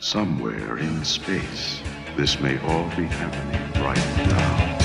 [0.00, 1.80] somewhere in space.
[2.16, 4.76] This may all be happening right now.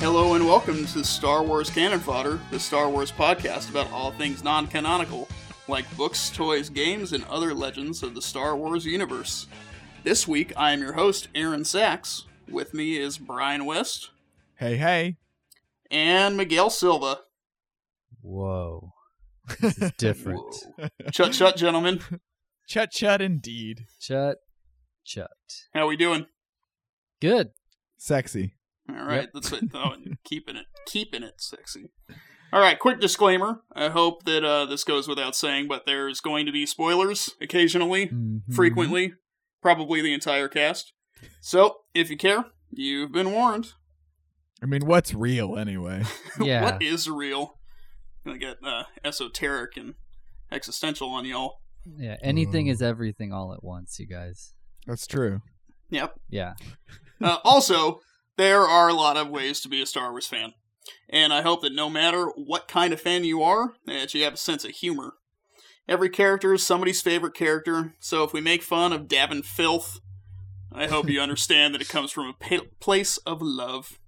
[0.00, 4.44] Hello and welcome to Star Wars Canon Fodder, the Star Wars podcast about all things
[4.44, 5.26] non canonical,
[5.68, 9.46] like books, toys, games, and other legends of the Star Wars universe.
[10.02, 12.26] This week, I am your host, Aaron Sachs.
[12.48, 14.10] With me is Brian West
[14.56, 15.16] Hey, hey.
[15.90, 17.20] and Miguel Silva.
[18.20, 18.92] Whoa.
[19.60, 20.40] This is different.
[20.76, 20.88] Whoa.
[21.12, 22.00] Chut chut, gentlemen.
[22.66, 23.84] Chut chut indeed.
[24.00, 24.38] Chut,
[25.04, 25.30] chut.
[25.74, 26.24] How we doing?
[27.20, 27.50] Good.
[27.98, 28.54] Sexy.
[28.88, 29.64] All right, that's it.
[29.74, 29.92] Oh,
[30.24, 31.90] keeping it, keeping it sexy.
[32.54, 33.62] All right, quick disclaimer.
[33.74, 38.06] I hope that uh, this goes without saying, but there's going to be spoilers occasionally,
[38.06, 38.42] Mhm.
[38.54, 39.14] frequently,
[39.60, 40.92] probably the entire cast.
[41.40, 43.72] So, if you care, you've been warned.
[44.62, 46.04] I mean, what's real anyway?
[46.40, 46.62] Yeah.
[46.62, 47.58] what is real?
[48.24, 49.94] Gonna get uh, esoteric and
[50.52, 51.56] existential on y'all.
[51.98, 52.16] Yeah.
[52.22, 52.72] Anything Oh.
[52.72, 54.54] is everything all at once, you guys.
[54.86, 55.42] That's true.
[55.90, 56.20] Yep.
[56.30, 56.54] Yeah.
[57.20, 57.98] Uh, also,
[58.36, 60.52] there are a lot of ways to be a Star Wars fan.
[61.08, 64.34] And I hope that no matter what kind of fan you are, that you have
[64.34, 65.14] a sense of humor.
[65.88, 70.00] Every character is somebody's favorite character, so if we make fun of Davin Felth,
[70.72, 73.98] I hope you understand that it comes from a place of love.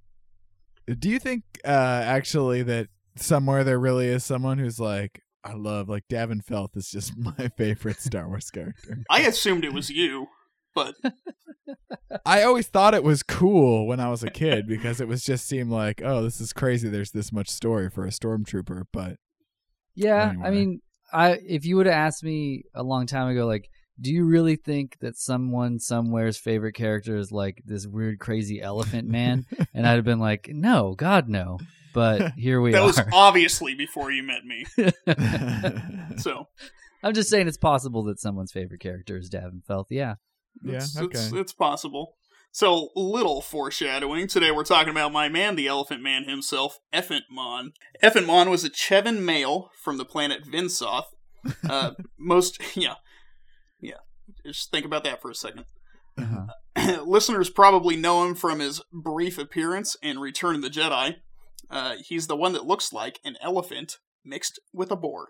[0.86, 5.88] Do you think uh actually that somewhere there really is someone who's like, I love
[5.88, 9.04] like Davin Felth is just my favorite Star Wars character.
[9.10, 10.28] I assumed it was you,
[10.76, 10.94] but
[12.24, 15.48] I always thought it was cool when I was a kid because it was just
[15.48, 16.88] seemed like, oh, this is crazy.
[16.88, 19.16] There's this much story for a stormtrooper, but
[19.94, 20.34] Yeah.
[20.44, 20.80] I mean,
[21.12, 24.56] I if you would have asked me a long time ago, like, do you really
[24.56, 29.46] think that someone somewhere's favorite character is like this weird, crazy elephant man?
[29.74, 31.58] and I'd have been like, no, God, no.
[31.94, 32.92] But here we that are.
[32.92, 34.66] That was obviously before you met me.
[36.18, 36.48] So,
[37.02, 39.86] I'm just saying it's possible that someone's favorite character is Davin Felth.
[40.62, 40.72] Yeah.
[40.72, 41.18] Yeah, it's, okay.
[41.18, 42.14] it's, it's possible.
[42.56, 44.28] So, little foreshadowing.
[44.28, 47.72] Today we're talking about my man, the Elephant Man himself, Ephant Mon.
[48.00, 51.04] Ephant Mon was a Chevin male from the planet Vinsoth.
[51.68, 52.94] Uh, most, yeah.
[53.80, 53.98] Yeah.
[54.44, 55.64] Just think about that for a second.
[56.18, 57.02] Uh-huh.
[57.06, 61.16] Listeners probably know him from his brief appearance in Return of the Jedi.
[61.70, 65.28] Uh, he's the one that looks like an elephant mixed with a boar.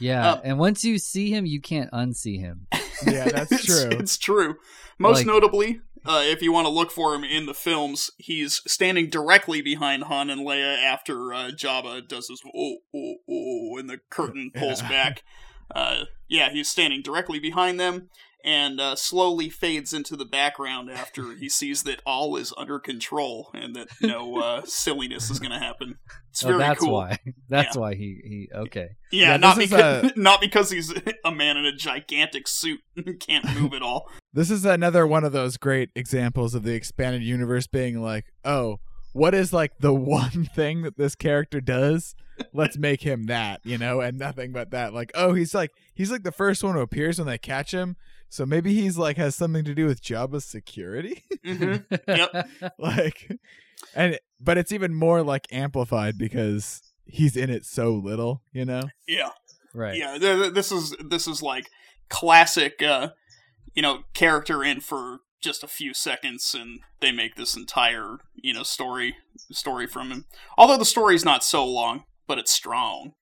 [0.00, 0.32] Yeah.
[0.32, 2.66] Um, and once you see him, you can't unsee him.
[3.06, 3.90] yeah, that's it's, true.
[3.98, 4.56] It's true.
[4.98, 8.62] Most Like- notably, uh, if you want to look for him in the films, he's
[8.66, 13.88] standing directly behind Han and Leia after uh, Jabba does his oh oh oh, and
[13.90, 14.88] the curtain pulls Yeah.
[14.88, 15.22] back.
[15.74, 18.08] Uh, yeah, he's standing directly behind them
[18.44, 23.50] and uh, slowly fades into the background after he sees that all is under control
[23.52, 25.98] and that no uh, silliness is going to happen.
[26.30, 26.92] It's oh, very that's cool.
[26.92, 27.18] why.
[27.48, 28.90] That's why he he okay.
[29.10, 30.92] Yeah, Yeah, not this is because not because he's
[31.24, 34.08] a man in a gigantic suit and can't move at all.
[34.32, 38.78] This is another one of those great examples of the expanded universe being like, oh,
[39.12, 42.14] what is like the one thing that this character does?
[42.52, 44.94] Let's make him that, you know, and nothing but that.
[44.94, 47.96] Like, oh, he's like he's like the first one who appears when they catch him.
[48.28, 51.24] So maybe he's like has something to do with Jabba's security.
[51.44, 52.48] hmm Yep.
[52.78, 53.30] like
[53.94, 58.82] and but it's even more like amplified because he's in it so little, you know?
[59.06, 59.30] Yeah.
[59.74, 59.96] right.
[59.96, 61.68] Yeah, th- th- this is this is like
[62.08, 63.10] classic, uh,
[63.74, 68.52] you know, character in for just a few seconds, and they make this entire you
[68.52, 69.14] know story
[69.50, 70.24] story from him.
[70.56, 73.12] Although the story's not so long, but it's strong.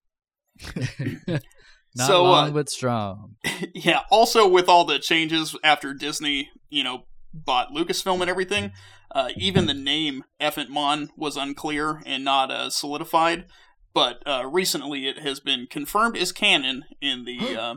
[1.97, 3.37] Not So, long uh, but strong.
[3.75, 4.03] yeah.
[4.11, 8.73] Also, with all the changes after Disney, you know, bought Lucasfilm and everything,
[9.15, 13.47] uh, even the name Ephant Mon was unclear and not uh, solidified.
[13.95, 17.75] But uh, recently, it has been confirmed as canon in the uh,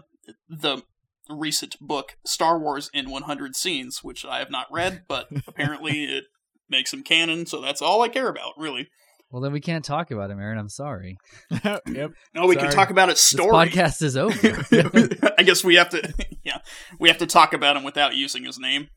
[0.49, 0.83] the
[1.29, 6.25] recent book Star Wars in 100 Scenes, which I have not read, but apparently it
[6.69, 7.45] makes him canon.
[7.45, 8.89] So that's all I care about, really.
[9.31, 10.57] Well, then we can't talk about him, Aaron.
[10.57, 11.17] I'm sorry.
[11.63, 12.11] yep.
[12.33, 13.51] No, we can talk about its This story.
[13.69, 15.33] podcast is over.
[15.37, 16.59] I guess we have to, yeah,
[16.99, 18.87] we have to talk about him without using his name.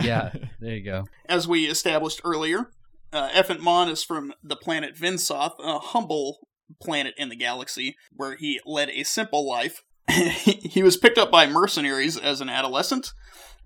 [0.00, 1.04] yeah, there you go.
[1.28, 2.70] As we established earlier,
[3.12, 6.38] uh, Ephant Mon is from the planet Vinsoth, a humble
[6.80, 9.82] planet in the galaxy where he led a simple life.
[10.08, 13.10] he was picked up by mercenaries as an adolescent,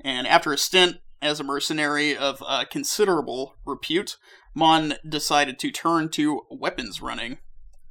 [0.03, 4.17] and after a stint as a mercenary of uh, considerable repute,
[4.55, 7.39] Mon decided to turn to weapons running.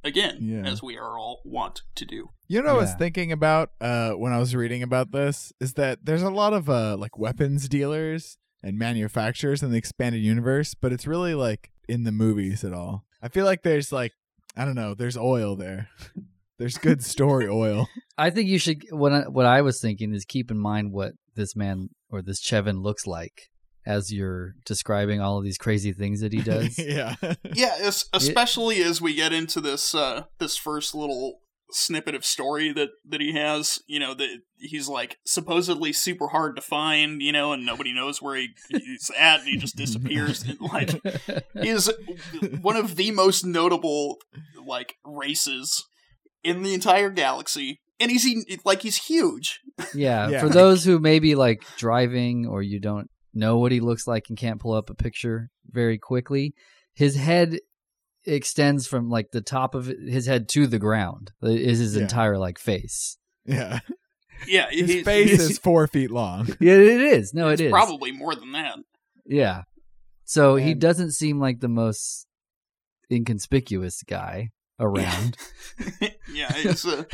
[0.02, 0.62] again, Yeah.
[0.70, 2.30] as we are all wont to do.
[2.48, 5.74] You know what I was thinking about uh, when I was reading about this is
[5.74, 10.72] that there's a lot of uh, like weapons dealers and manufacturers in the expanded universe,
[10.74, 13.04] but it's really like in the movies at all.
[13.22, 14.12] I feel like there's like
[14.56, 15.90] I don't know, there's oil there.
[16.58, 17.86] there's good story oil.
[18.16, 18.82] I think you should.
[18.90, 22.40] What I, what I was thinking is keep in mind what this man or this
[22.40, 23.50] Chevin looks like
[23.86, 26.78] as you're describing all of these crazy things that he does.
[26.78, 27.14] yeah.
[27.54, 31.40] Yeah, es- especially as we get into this uh, this first little
[31.72, 33.78] snippet of story that that he has.
[33.86, 37.22] You know that he's like supposedly super hard to find.
[37.22, 40.42] You know, and nobody knows where he, he's at, and he just disappears.
[40.42, 41.00] And, like
[41.54, 41.90] is
[42.60, 44.18] one of the most notable
[44.66, 45.86] like races
[46.44, 48.26] in the entire galaxy, and he's
[48.64, 49.60] like he's huge.
[49.94, 50.40] yeah, Yeah.
[50.40, 54.24] For those who may be like driving or you don't know what he looks like
[54.28, 56.54] and can't pull up a picture very quickly,
[56.94, 57.58] his head
[58.26, 61.30] extends from like the top of his head to the ground.
[61.42, 62.02] Is his Yeah.
[62.02, 63.16] entire like face.
[63.46, 63.80] Yeah.
[64.46, 66.46] Yeah, His he- face he's- is four feet long.
[66.60, 67.34] Yeah, it is.
[67.34, 67.70] No, it's it is.
[67.70, 68.78] probably more than that.
[69.26, 69.62] Yeah.
[70.24, 72.26] So he doesn't seem like the most
[73.10, 74.48] inconspicuous guy
[74.78, 75.36] around.
[76.32, 77.04] yeah, it's uh,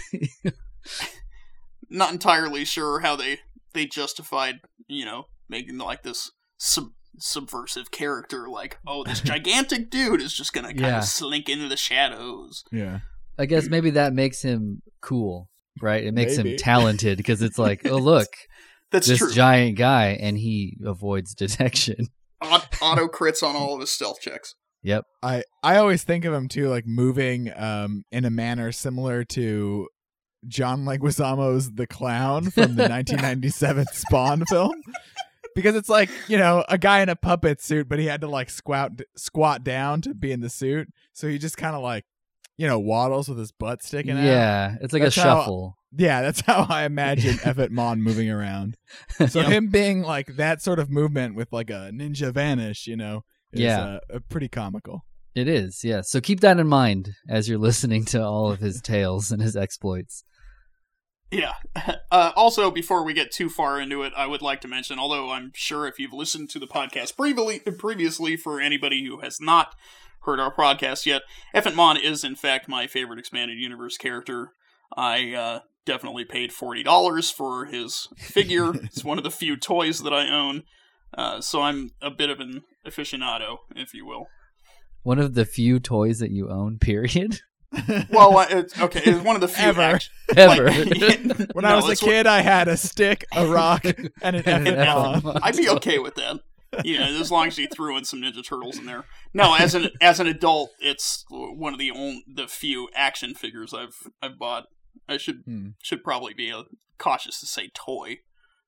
[1.91, 3.41] not entirely sure how they
[3.75, 4.57] they justified,
[4.89, 8.49] you know, making like this sub- subversive character.
[8.49, 10.99] Like, oh, this gigantic dude is just gonna kind Yeah.
[10.99, 12.65] of slink into the shadows.
[12.73, 13.01] Yeah.
[13.39, 15.51] I guess maybe that makes him cool,
[15.83, 16.03] right?
[16.05, 16.53] It makes Maybe.
[16.53, 18.29] him talented because it's like, oh look,
[18.91, 19.31] That's this true.
[19.33, 22.07] giant guy, and he avoids detection.
[22.41, 24.55] Aut- auto crits on all of his stealth checks.
[24.83, 25.05] Yep.
[25.23, 29.89] I I always think of him too, like moving um in a manner similar to
[30.49, 34.75] John Leguizamo's The Clown from the 1997 Spawn film,
[35.55, 38.29] because it's like you know a guy in a puppet suit, but he had to
[38.29, 42.05] like squat squat down to be in the suit, so he just kind of like
[42.57, 44.25] you know waddles with his butt sticking out.
[44.25, 45.79] Yeah, it's like That's a how- shuffle.
[45.99, 48.77] Yeah, that's how I imagine Ephant Mon moving around.
[49.29, 49.49] So Yep.
[49.51, 53.61] him being like that sort of movement with like a ninja vanish, you know, is
[53.61, 53.99] Yeah.
[54.13, 55.07] uh, pretty comical.
[55.35, 56.03] It is, yeah.
[56.03, 59.57] So keep that in mind as you're listening to all of his tales and his
[59.57, 60.23] exploits.
[61.31, 61.53] Yeah.
[62.09, 65.31] Uh, also, before we get too far into it, I would like to mention, although
[65.31, 69.75] I'm sure if you've listened to the podcast previously, previously for anybody who has not
[70.21, 74.53] heard our podcast yet, Ephant Mon is in fact my favorite expanded universe character.
[74.97, 78.73] I uh, definitely paid forty dollars for his figure.
[78.85, 80.63] it's one of the few toys that I own,
[81.13, 84.27] uh, so I'm a bit of an aficionado, if you will.
[85.03, 87.41] One of the few toys that you own, period.
[88.11, 89.81] Well, uh, it's, okay, it's one of the few Ever.
[89.83, 90.65] act- Ever.
[90.71, 93.85] like- When No, I was a it's one- kid, I had a stick, a rock,
[93.85, 95.23] and an And an Ephant Ephant Mon.
[95.23, 95.39] Mon.
[95.43, 96.41] I'd be okay with that.
[96.85, 99.05] Yeah, as long as you threw in some Ninja Turtles in there.
[99.33, 103.73] No, as an as an adult, it's one of the only the few action figures
[103.73, 104.65] I've I've bought.
[105.09, 105.69] I should Hmm.
[105.83, 106.65] should probably be uh
[106.99, 108.19] cautious to say toy.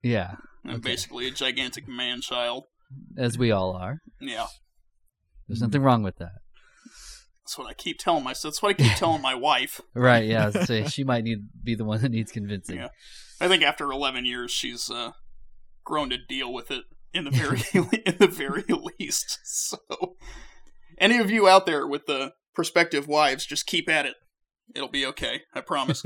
[0.02, 0.90] Yeah, I'm Okay.
[0.90, 2.64] basically a gigantic man child.
[3.18, 4.00] as we all are.
[4.20, 4.46] Yeah,
[5.48, 6.32] There's nothing wrong with that.
[7.48, 8.52] That's what I keep telling myself.
[8.52, 9.80] That's what I keep telling my wife.
[9.94, 10.50] Right, yeah.
[10.66, 12.76] So she might need be the one that needs convincing.
[12.76, 12.88] Yeah.
[13.40, 15.12] I think after 11 years, she's uh,
[15.82, 16.82] grown to deal with it
[17.14, 17.62] in the very
[18.04, 18.64] in the very
[19.00, 19.38] least.
[19.44, 19.78] So,
[20.98, 24.14] any of you out there with the prospective wives, just keep at it.
[24.74, 25.42] It'll be okay.
[25.54, 26.02] I promise.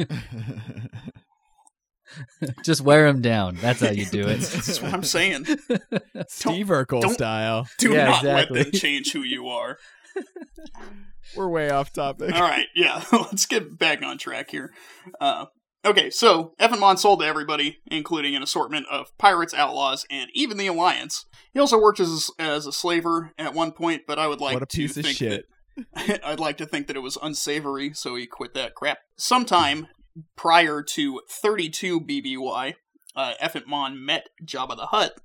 [2.63, 3.57] Just wear them down.
[3.57, 4.39] That's how you do it.
[4.41, 5.47] That's what I'm saying.
[6.29, 7.67] Steve Urkel don't- style.
[7.79, 8.59] Do Yeah, not exactly.
[8.59, 9.79] let them change who you are.
[11.37, 12.35] We're way off topic.
[12.35, 13.05] All right, yeah.
[13.13, 14.73] Let's get back on track here.
[15.21, 15.47] Uh,
[15.85, 20.57] okay, so Ephant Mon sold to everybody, including an assortment of pirates, outlaws, and even
[20.57, 21.27] the Alliance.
[21.53, 24.63] He also worked as as a slaver at one point, but I would like what
[24.63, 25.47] a to piece of shit.
[25.95, 28.99] that I'd like to think that it was unsavory, so he quit that crap.
[29.17, 29.89] Sometime
[30.37, 32.75] prior to 32 BBY,
[33.17, 35.19] uh, Ephant Mon met Jabba the Hutt,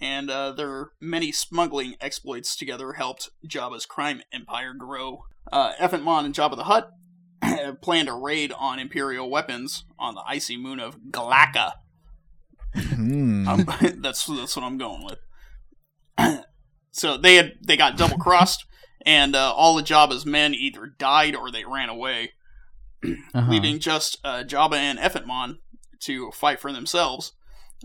[0.00, 5.24] and uh, their many smuggling exploits together helped Jabba's crime empire grow.
[5.52, 6.90] Uh, Ephant Mon and Jabba the Hutt
[7.82, 11.72] planned a raid on Imperial weapons on the icy moon of Galacca.
[12.74, 13.48] Hmm.
[13.48, 13.64] Um,
[13.98, 16.44] that's that's what I'm going with.
[16.90, 18.64] so they had they got double crossed,
[19.06, 22.32] and uh, all of Jabba's men either died or they ran away,
[23.34, 23.50] Uh-huh.
[23.50, 25.58] leaving just uh, Jabba and Ephant Mon
[26.00, 27.32] to fight for themselves.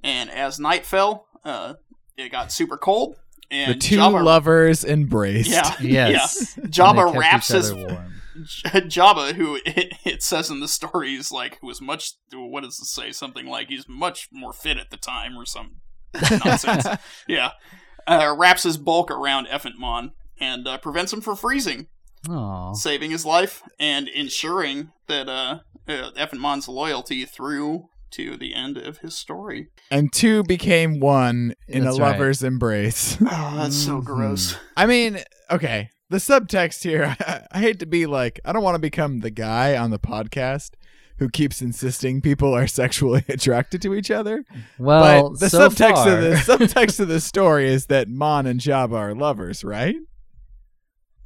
[0.03, 1.75] And as night fell, uh,
[2.17, 3.17] it got super cold,
[3.49, 5.49] and the two Jabba, lovers embraced.
[5.49, 6.55] yeah, Yes.
[6.55, 8.13] And they Jabba wraps his other warm.
[8.35, 12.13] Jabba, who it, it says in the story, is like who was much.
[12.33, 13.11] What does it say?
[13.11, 15.77] Something like he's much more fit at the time, or some
[16.43, 16.87] nonsense.
[17.27, 17.51] yeah,
[18.07, 21.87] uh, wraps his bulk around Ephant Mon and uh, prevents him from freezing.
[22.29, 22.71] Aw.
[22.71, 28.77] saving his life and ensuring that uh, uh Ephant Mon's loyalty through to the end
[28.77, 29.67] of his story.
[29.91, 32.11] And two became one in That's a right.
[32.11, 33.17] lover's embrace.
[33.21, 34.05] Oh, that's so Mm-hmm.
[34.05, 34.57] gross.
[34.77, 35.19] I mean,
[35.51, 35.89] okay.
[36.09, 37.15] The subtext here,
[37.51, 40.71] I hate to be like, I don't want to become the guy on the podcast
[41.17, 44.43] who keeps insisting people are sexually attracted to each other.
[44.79, 48.45] Well, but the so subtext far, of the subtext of the story is that Mon
[48.45, 49.95] and Jabba are lovers, right?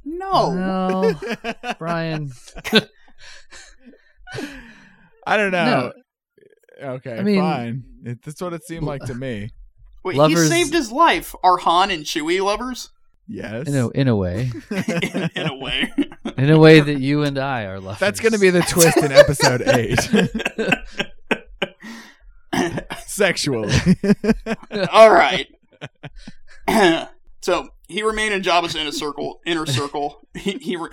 [0.04, 0.54] No.
[0.54, 1.14] No,
[1.78, 2.30] Brian.
[5.26, 5.64] I don't know.
[5.64, 5.92] No.
[6.80, 7.84] Okay, I mean- fine.
[8.04, 9.50] It, that's what it seemed like to me.
[10.04, 11.34] Wait, Lovers- he saved his life.
[11.42, 12.90] Are Han and Chewie lovers?
[13.26, 13.66] Yes.
[13.68, 15.92] In a, in a way, in, in a way.
[16.38, 18.00] in a way that you and I are lovers.
[18.00, 19.98] That's going to be the twist in episode eight.
[23.06, 23.74] Sexually.
[24.92, 25.46] All right.
[27.42, 29.40] so he remained in Jabba's inner circle.
[29.44, 30.20] Inner circle.
[30.34, 30.88] He, he re-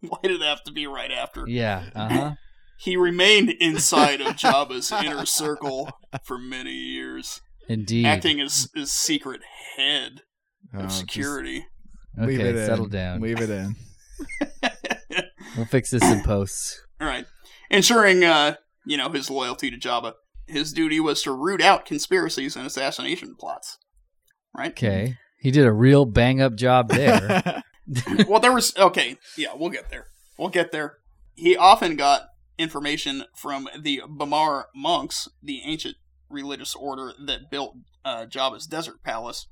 [0.00, 1.44] Why did it have to be right after?
[1.48, 1.84] Yeah.
[1.94, 2.32] Uh huh.
[2.84, 5.90] He remained inside of Jabba's inner circle
[6.22, 8.04] for many years, Indeed.
[8.04, 9.40] acting as his secret
[9.76, 10.20] head
[10.74, 11.66] Oh, of just security.
[12.18, 12.66] leave okay, it in.
[12.66, 13.20] settle down.
[13.20, 13.76] Leave it in.
[15.56, 16.80] We'll fix this in post.
[17.00, 17.26] All right.
[17.70, 20.14] Ensuring, uh, you know, his loyalty to Jabba.
[20.48, 23.78] His duty was to root out conspiracies and assassination plots.
[24.56, 24.72] Right?
[24.72, 25.16] Okay.
[25.38, 27.62] He did a real bang up job there.
[28.28, 29.16] well, there was okay.
[29.38, 30.06] Yeah, we'll get there.
[30.38, 30.96] We'll get there.
[31.36, 32.22] He often got
[32.58, 35.96] information from the Bamar monks, the ancient
[36.30, 39.46] religious order that built uh, Jabba's desert palace.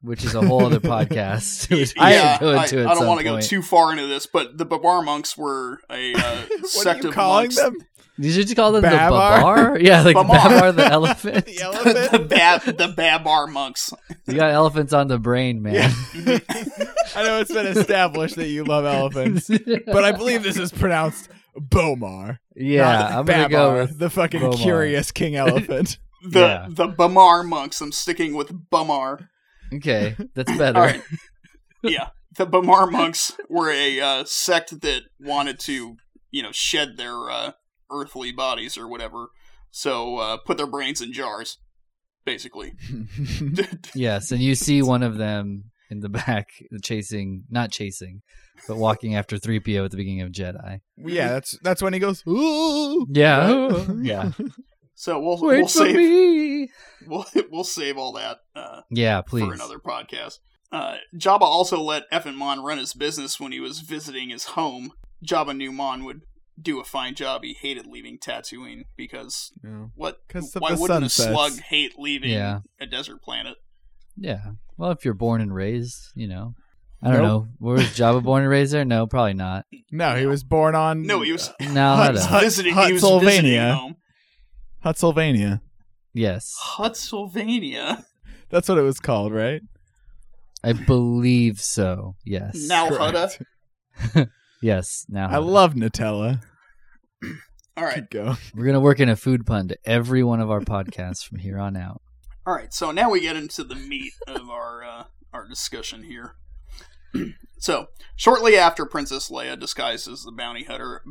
[0.00, 1.70] which is a whole other podcast.
[1.70, 3.92] which yeah, should go I, into at I don't some want to go too far
[3.92, 7.44] into this, but the Bamar monks were a uh, what sect are you of calling
[7.44, 7.56] monks.
[7.56, 7.76] them?
[8.20, 8.94] Did you just call them Babar?
[8.94, 9.78] the Babar?
[9.80, 10.44] Yeah, like Bamar.
[10.44, 11.46] Babar the elephant.
[11.46, 12.28] The the, elephant?
[12.28, 13.92] Bab- the Babar monks.
[14.26, 15.74] You got elephants on the brain, man.
[16.14, 16.38] Yeah.
[17.16, 21.28] I know it's been established that you love elephants, but I believe this is pronounced
[21.58, 22.38] Bomar.
[22.56, 24.56] yeah, not I'm gonna Babar, go with the fucking Bomar.
[24.62, 25.98] curious king elephant.
[26.28, 26.66] The Yeah.
[26.70, 27.80] the Bamar monks.
[27.80, 29.28] I'm sticking with Bamar.
[29.74, 30.16] okay.
[30.34, 30.78] That's better.
[30.78, 31.02] All right.
[31.82, 35.96] yeah, the Bamar monks were a uh, sect that wanted to,
[36.30, 37.52] you know, shed their uh,
[37.92, 39.28] earthly bodies or whatever.
[39.70, 41.58] So uh, put their brains in jars,
[42.24, 42.72] basically.
[43.94, 46.48] Yes, and you see one of them in the back
[46.82, 48.22] chasing, not chasing,
[48.68, 50.80] but walking after 3PO at the beginning of Jedi.
[50.96, 52.22] yeah, that's that's when he goes.
[52.28, 53.06] Ooh.
[53.10, 53.88] Yeah, Right?
[54.02, 54.30] yeah.
[54.94, 56.68] So we'll Wait we'll for save me.
[57.06, 59.44] we'll we'll save all that uh, Yeah, please.
[59.46, 60.38] for another podcast.
[60.72, 64.92] Uh, Jabba also let Ephant Mon run his business when he was visiting his home.
[65.24, 66.22] Jabba knew Mon would
[66.60, 67.42] do a fine job.
[67.44, 69.86] He hated leaving Tatooine because Yeah.
[69.94, 70.18] what?
[70.28, 72.60] 'Cause of Why wouldn't a slug hate leaving Yeah.
[72.80, 73.56] a desert planet?
[74.16, 74.52] Yeah.
[74.76, 76.54] Well, if you're born and raised, you know.
[77.02, 77.46] I don't Nope.
[77.60, 77.72] know.
[77.72, 78.84] Was Jabba born and raised there?
[78.84, 79.66] No, probably not.
[79.92, 82.20] No, he was born on No, he was No, Hut- no.
[82.22, 82.72] Hut- visiting.
[82.74, 83.74] He was visiting Hutsylvania.
[83.74, 83.96] home.
[84.82, 85.60] Hutsylvania.
[86.14, 86.54] Yes.
[86.58, 88.04] Hutsylvania.
[88.50, 89.60] That's what it was called, right?
[90.62, 92.14] I believe so.
[92.24, 92.68] Yes.
[92.68, 93.38] Nal Hutta.
[94.12, 94.30] Correct.
[94.62, 95.04] Yes.
[95.10, 96.40] Now I love Nutella.
[97.76, 98.36] All right, Keep going.
[98.54, 101.58] we're gonna work in a food pun to every one of our podcasts from here
[101.58, 102.00] on out.
[102.46, 102.72] All right.
[102.72, 106.34] So now we get into the meat of our uh, our discussion here.
[107.58, 111.02] so shortly after Princess Leia disguised as the bounty hunter,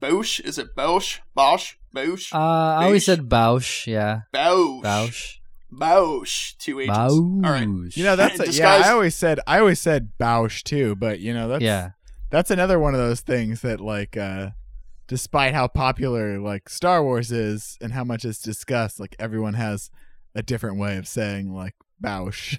[0.00, 1.18] Bosch is it Bosch?
[1.34, 1.74] Bosch?
[1.92, 2.32] Bosch?
[2.32, 3.86] Uh, I always said Bausch.
[3.86, 4.22] Yeah.
[4.34, 4.82] Bausch.
[4.82, 5.36] Bausch.
[5.72, 6.56] Bausch.
[6.58, 6.90] Two H's.
[6.90, 7.44] Bausch.
[7.44, 7.96] All right.
[7.96, 8.82] You know, that's a, yeah.
[8.84, 11.90] I always said I always said Bausch too, but you know that's Yeah.
[12.30, 14.50] that's another one of those things that like uh
[15.06, 19.90] despite how popular like Star Wars is and how much it's discussed, like everyone has
[20.34, 22.58] a different way of saying like Bausch.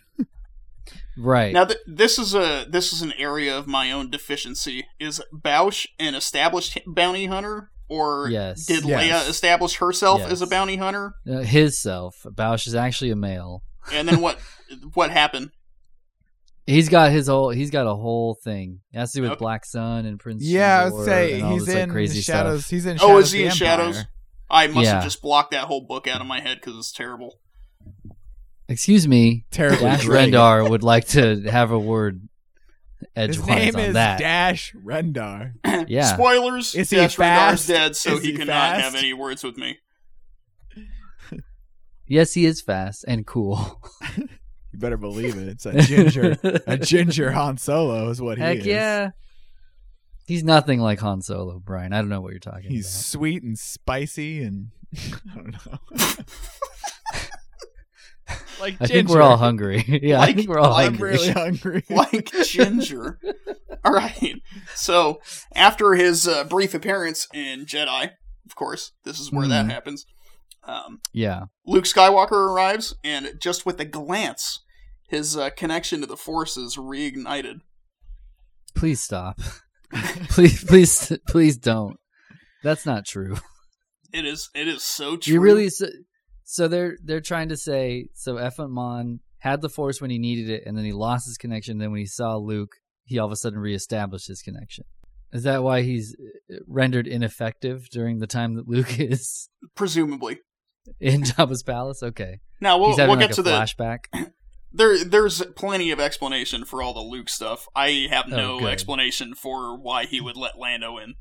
[1.17, 1.53] Right.
[1.53, 4.85] Now th- this is a this is an area of my own deficiency.
[4.99, 8.65] Is Bausch an established bounty hunter, or Yes.
[8.65, 9.03] did Yes.
[9.25, 10.31] Leia establish herself Yes.
[10.31, 11.13] as a bounty hunter?
[11.29, 12.25] Uh, his self.
[12.25, 13.63] Bausch is actually a male.
[13.91, 14.39] And then what
[14.93, 15.51] what happened?
[16.67, 17.49] He's got his whole.
[17.49, 18.79] He's got a whole thing.
[18.93, 19.39] It has to do with Okay.
[19.39, 20.43] Black Sun and Prince.
[20.43, 22.61] yeah, I would say he's this, like, in crazy Shadows.
[22.61, 22.69] Stuff.
[22.71, 24.03] He's in Oh, is he in the Shadows?
[24.49, 24.95] I must Yeah.
[24.95, 27.39] have just blocked that whole book out of my head because it's terrible.
[28.71, 29.45] Excuse me.
[29.51, 30.31] Terribly Dash great.
[30.33, 32.27] Rendar would like to have a word
[33.15, 34.19] His name on is that.
[34.19, 35.53] Dash Rendar.
[35.89, 36.13] yeah.
[36.15, 36.73] Spoilers.
[36.75, 37.67] Is he Dash Rendar's fast?
[37.67, 38.83] dead, so Is he, he cannot fast?
[38.83, 39.77] have any words with me.
[42.07, 43.81] Yes, he is fast and cool.
[44.17, 45.47] You better believe it.
[45.47, 46.37] It's a ginger,
[46.67, 48.65] a ginger Han Solo is what he Heck is.
[48.65, 49.09] yeah.
[50.27, 51.93] He's nothing like Han Solo, Brian.
[51.93, 53.03] I don't know what you're talking He's about.
[53.03, 55.97] sweet and spicy, and I don't know.
[58.61, 59.83] Like I think we're all hungry.
[60.03, 61.11] yeah, I think we're all like hungry.
[61.11, 61.83] really hungry.
[61.89, 63.19] like ginger.
[63.83, 64.35] All right.
[64.75, 65.19] So
[65.55, 68.11] after his uh, brief appearance in Jedi,
[68.45, 69.71] of course, this is where that Mhm.
[69.71, 70.05] happens.
[70.65, 71.45] Um, Yeah.
[71.65, 74.59] Luke Skywalker arrives, and just with a glance,
[75.09, 77.61] his uh, connection to the Force is reignited.
[78.75, 79.39] Please stop.
[80.29, 81.97] please, please, please don't.
[82.63, 83.37] That's not true.
[84.13, 84.49] It is.
[84.53, 85.33] It is so true.
[85.33, 85.69] You really
[86.51, 90.19] so, so they're they're trying to say so Ephant Mon had the Force when he
[90.19, 91.77] needed it, and then he lost his connection.
[91.79, 92.71] Then when he saw Luke,
[93.05, 94.85] he all of a sudden reestablished his connection.
[95.33, 96.15] Is that why he's
[96.51, 100.39] uh, rendered ineffective during the time that Luke is presumably.
[100.99, 102.03] in Jabba's palace?
[102.03, 103.99] Okay, Now we'll he's having we'll like get a to the flashback.
[104.73, 105.03] there.
[105.05, 107.67] There's plenty of explanation for all the Luke stuff.
[107.75, 108.69] I have Oh, no good.
[108.69, 111.15] explanation for why he would let Lando in.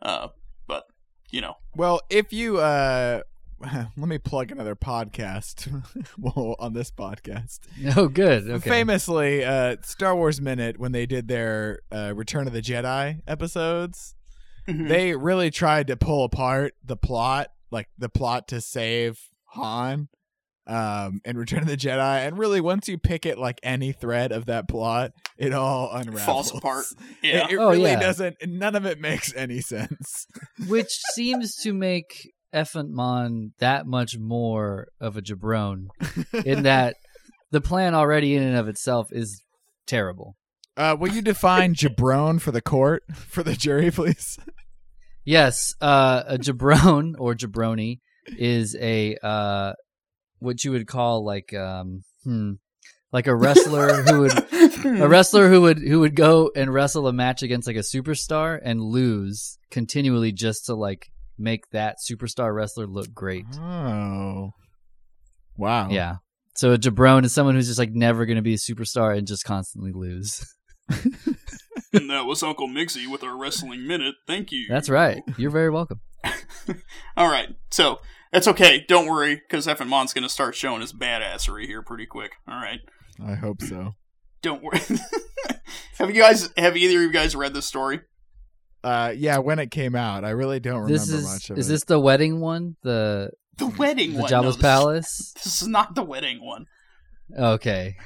[0.00, 0.28] Uh,
[0.66, 0.84] but
[1.30, 3.20] you know, Well, if you uh
[3.96, 5.68] let me plug another podcast
[6.18, 7.58] well, on this podcast.
[7.96, 8.48] Oh, good.
[8.50, 8.68] Okay.
[8.70, 14.14] Famously, uh Star Wars Minute when they did their uh Return of the Jedi episodes,
[14.68, 14.88] Mhm.
[14.88, 19.18] they really tried to pull apart the plot, like the plot to save
[19.52, 20.08] Han
[20.66, 24.30] um in Return of the Jedi and really once you pick it like any thread
[24.32, 26.24] of that plot, it all unravels.
[26.24, 26.84] Falls apart.
[27.22, 27.46] It- yeah.
[27.50, 28.00] It, Oh, really yeah.
[28.00, 30.26] doesn't none of it makes any sense.
[30.68, 35.88] Which seems to make Ephant Mon that much more of a jabron
[36.44, 36.96] in that
[37.50, 39.42] the plan already in and of itself is
[39.86, 40.36] terrible.
[40.76, 44.38] Uh, will you define jabron for the court, for the jury, please?
[45.24, 49.74] Yes, uh, a jabron or jabroni is a uh,
[50.38, 52.52] what you would call like um, hmm,
[53.12, 54.32] like a wrestler who would
[55.00, 58.58] a wrestler who would who would go and wrestle a match against like a superstar
[58.62, 63.46] and lose continually just to like make that superstar wrestler look great.
[63.58, 64.50] Oh,
[65.56, 65.88] wow.
[65.90, 66.16] Yeah.
[66.54, 69.26] So a jabron is someone who's just like never going to be a superstar and
[69.26, 70.44] just constantly lose.
[71.92, 74.16] and that was Uncle Mixie with our wrestling minute.
[74.26, 74.66] Thank you.
[74.68, 75.22] That's right.
[75.36, 76.00] You're very welcome.
[77.16, 77.54] All right.
[77.70, 78.00] So
[78.32, 78.84] it's okay.
[78.88, 82.32] Don't worry, because Ephant Mon's going to start showing his badassery here pretty quick.
[82.46, 82.80] All right.
[83.24, 83.94] I hope so.
[84.42, 84.80] Don't worry.
[85.98, 86.50] have you guys?
[86.56, 88.00] Have either of you guys read this story?
[88.82, 91.68] Uh, yeah, when it came out, I really don't remember This is much of is
[91.68, 91.72] it.
[91.72, 92.76] this the wedding one?
[92.82, 94.30] The The wedding the one.
[94.30, 95.32] Jabba's No, palace?
[95.44, 96.64] This is not the wedding one.
[97.38, 97.96] Okay.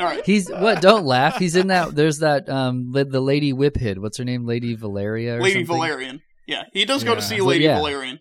[0.00, 0.24] All right.
[0.26, 0.80] He's what?
[0.82, 1.38] Don't laugh.
[1.38, 1.94] He's in that.
[1.94, 2.48] There's that.
[2.48, 3.98] Um, the, the Lady Whiphid.
[3.98, 4.44] What's her name?
[4.46, 5.36] Lady Valeria.
[5.36, 5.82] Or Lady something?
[5.82, 6.20] Valarian.
[6.46, 7.26] Yeah, he does go to Yeah.
[7.26, 7.78] see Well, Lady yeah.
[7.78, 8.18] Valarian.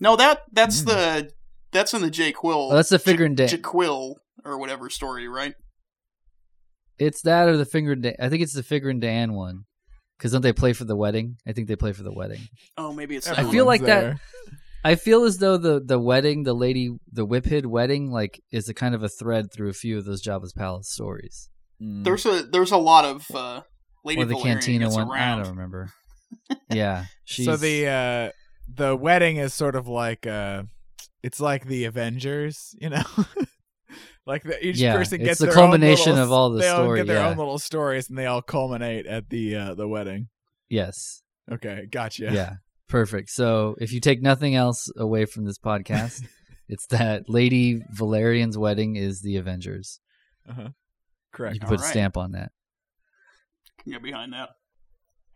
[0.00, 0.86] No, that that's Mm.
[0.86, 1.30] the
[1.72, 2.70] that's in the J'Quille.
[2.70, 5.54] Oh, that's the Figure and Dan- J'Quille or whatever story, right?
[6.98, 7.92] It's that or the finger.
[7.92, 9.64] and Dan- I think it's the Figrin D'an one.
[10.18, 11.36] Because don't they play for the wedding?
[11.46, 12.40] I think they play for the wedding.
[12.76, 13.28] Oh, maybe it's.
[13.28, 13.78] I feel one.
[13.78, 14.18] like that-
[14.84, 18.74] I feel as though the the wedding, the lady, the Whiphid wedding, like is a
[18.74, 21.48] kind of a thread through a few of those Jabba's palace stories,
[21.82, 22.04] Mm.
[22.04, 23.62] there's a there's a lot of uh,
[24.04, 25.08] Lady or the Valarian cantina one.
[25.08, 25.40] around.
[25.40, 25.90] I don't remember.
[26.70, 28.30] yeah, she's So the uh,
[28.72, 30.62] the wedding is sort of like uh,
[31.22, 33.02] it's like the Avengers, you know.
[34.26, 36.60] like the, each Yeah, person it's gets the their culmination own little, of all the
[36.60, 37.28] they all story, get their yeah.
[37.30, 40.28] own little stories, and they all culminate at the uh, the wedding.
[40.68, 42.30] yes, Okay, gotcha.
[42.32, 42.52] yeah.
[42.88, 43.30] perfect.
[43.30, 46.22] So if you take nothing else away from this podcast,
[46.68, 50.00] it's that Lady Valarian's wedding is the Avengers.
[50.48, 50.68] Uh-huh.
[51.32, 51.54] Correct.
[51.54, 52.52] You can put a stamp on that.
[53.82, 54.50] Can get behind that.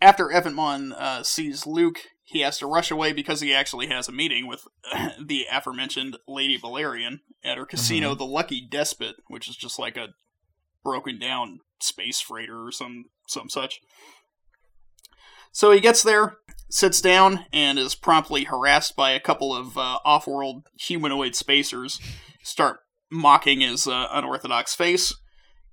[0.01, 4.09] After Ephant Mon uh, sees Luke, he has to rush away because he actually has
[4.09, 4.65] a meeting with
[5.23, 8.15] the aforementioned Lady Valarian at her casino, Uh-huh.
[8.17, 10.09] the Lucky Despot, which is just like a
[10.85, 13.81] broken down space freighter or some some such.
[15.55, 16.37] So he gets there,
[16.71, 22.01] sits down, and is promptly harassed by a couple of uh, off-world humanoid spacers.
[22.43, 22.79] Start
[23.11, 25.15] mocking his uh, unorthodox face.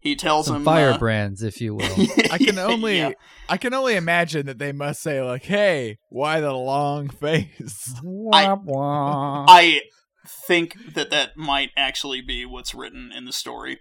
[0.01, 1.85] He tells Some him uh, firebrands, if you will.
[2.31, 3.11] I can only Yeah.
[3.49, 7.93] I can only imagine that they must say like, "Hey, why the long face?"
[8.33, 9.81] I- I
[10.47, 13.79] think that that might actually be what's written in the story.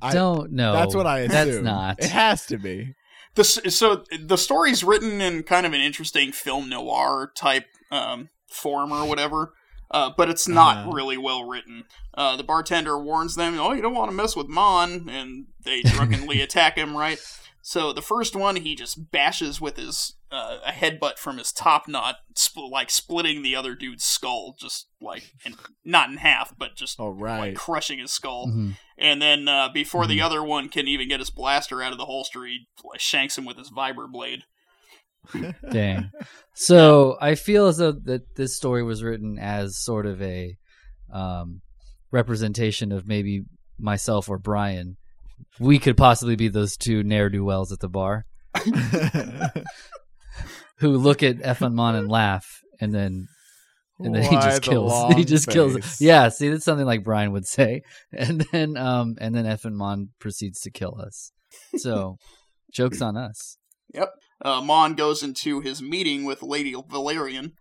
[0.00, 0.72] I- don't know.
[0.72, 1.30] That's what I assume.
[1.30, 1.98] That's not.
[2.02, 2.94] It has to be.
[3.34, 8.92] The, so the story's written in kind of an interesting film noir type um, form
[8.92, 9.54] or whatever,
[9.92, 10.90] uh, but it's not Uh-huh.
[10.92, 11.84] really well written.
[12.14, 15.82] Uh, the bartender warns them, "Oh, you don't want to mess with Mon," and they
[15.82, 16.96] drunkenly attack him.
[16.96, 17.18] Right.
[17.64, 21.86] So the first one, he just bashes with his uh, a headbutt from his top
[21.86, 26.74] knot, spl- like splitting the other dude's skull, just like in, not in half, but
[26.74, 28.46] just All like crushing his skull.
[28.48, 28.76] Mhm.
[28.98, 30.24] And then uh, before the Mhm.
[30.24, 33.44] other one can even get his blaster out of the holster, he like, shanks him
[33.44, 34.44] with his vibra blade.
[35.70, 36.10] Dang.
[36.54, 40.54] So I feel as though that this story was written as sort of a
[41.10, 41.62] um,
[42.10, 43.44] representation of maybe
[43.78, 44.98] myself or Brian,
[45.58, 48.26] we could possibly be those two ne'er do wells at the bar
[50.76, 53.28] who look at Mon and laugh, and then
[53.98, 55.14] and then he just the kills.
[55.16, 56.00] He just kills.
[56.00, 57.82] Yeah, see, that's something like Brian would say,
[58.12, 61.32] and then um and then Mon proceeds to kill us.
[61.76, 62.18] So,
[62.72, 63.56] jokes on us.
[63.94, 64.10] Yep.
[64.44, 67.52] Uh, Mon goes into his meeting with Lady Valarian.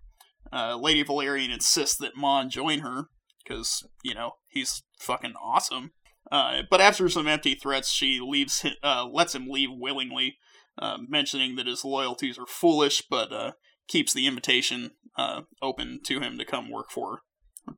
[0.52, 3.06] Uh, Lady Valarian insists that Mon join her
[3.44, 5.92] because you know he's fucking awesome.
[6.32, 8.62] Uh, but after some empty threats, she leaves.
[8.62, 10.38] hi- Uh, lets him leave willingly,
[10.78, 13.52] uh, mentioning that his loyalties are foolish, but uh,
[13.88, 17.22] keeps the invitation uh, open to him to come work for
[17.68, 17.74] her.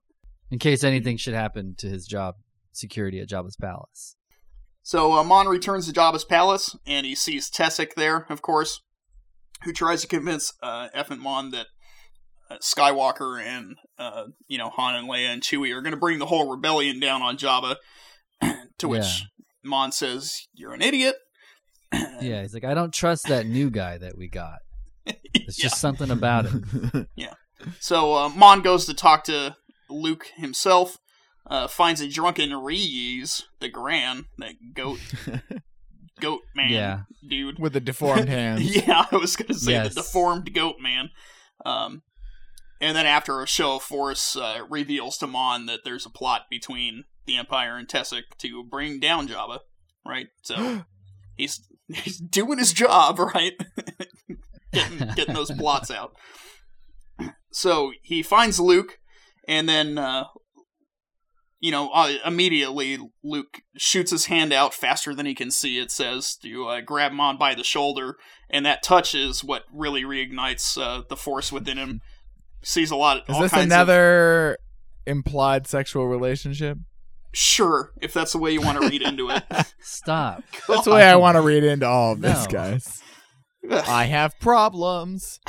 [0.52, 2.36] In case anything should happen to his job
[2.72, 4.16] security at Jabba's palace.
[4.84, 8.82] So uh, Mon returns to Jabba's palace, and he sees Tessek there, of course,
[9.64, 11.68] who tries to convince uh, Ephant Mon that
[12.50, 16.20] uh, Skywalker and uh, you know Han and Leia and Chewie are going to bring
[16.20, 17.76] the whole rebellion down on Jabba.
[18.78, 19.28] to which Yeah.
[19.64, 21.16] Mon says, "You're an idiot."
[22.22, 24.60] Yeah, he's like, I don't trust that new guy that we got.
[25.36, 27.08] It's just something about him.
[27.16, 27.34] Yeah.
[27.80, 29.56] So uh, Mon goes to talk to
[29.90, 30.98] Luke himself.
[31.46, 35.00] Uh, finds a drunken Ree-Yees, the Gran, that goat,
[36.24, 37.00] goat man, Yeah.
[37.28, 37.60] dude.
[37.60, 38.76] with the deformed hands.
[38.76, 39.94] Yeah, I was gonna say Yes.
[39.94, 41.10] the deformed goat man.
[41.66, 42.02] Um,
[42.82, 46.44] and then after a show of force, uh, reveals to Mon that there's a plot
[46.50, 49.60] between the Empire and Tessek to bring down Jabba.
[50.06, 50.84] Right, so
[51.38, 51.62] he's
[51.94, 53.54] he's doing his job, right?
[54.74, 56.14] getting getting those plots out.
[57.52, 58.98] So he finds Luke,
[59.48, 60.26] and then uh,
[61.64, 65.80] you know uh, immediately Luke shoots his hand out faster than he can see.
[65.80, 68.18] It says to uh, grab him on by the shoulder,
[68.50, 72.02] and that touch is what really reignites uh, the force within him.
[72.64, 73.24] Sees a lot.
[73.30, 74.58] Is all this kinds of- another
[75.08, 76.78] implied sexual relationship?
[77.32, 79.44] Sure, if that's the way you want to read into it.
[79.82, 80.44] Stop.
[80.68, 82.52] That's the way I want to read into all of this, No.
[82.52, 83.02] guys.
[83.88, 85.40] I have problems.